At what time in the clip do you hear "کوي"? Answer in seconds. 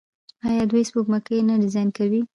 1.97-2.21